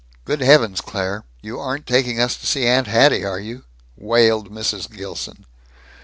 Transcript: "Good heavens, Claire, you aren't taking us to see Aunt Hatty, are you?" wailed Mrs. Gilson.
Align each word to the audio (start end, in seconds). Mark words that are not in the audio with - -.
"Good 0.25 0.41
heavens, 0.41 0.81
Claire, 0.81 1.25
you 1.43 1.59
aren't 1.59 1.85
taking 1.85 2.19
us 2.19 2.35
to 2.37 2.47
see 2.47 2.65
Aunt 2.65 2.87
Hatty, 2.87 3.23
are 3.23 3.39
you?" 3.39 3.65
wailed 3.95 4.49
Mrs. 4.49 4.89
Gilson. 4.91 5.45